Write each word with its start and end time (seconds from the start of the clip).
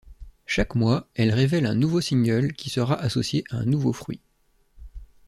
Chaque 0.47 0.73
mois 0.73 1.07
elle 1.13 1.31
révèle 1.31 1.67
un 1.67 1.75
nouveau 1.75 2.01
single 2.01 2.53
qui 2.53 2.71
sera 2.71 2.95
associé 2.95 3.43
à 3.51 3.57
un 3.57 3.65
nouveau 3.65 3.93
fruit. 3.93 4.19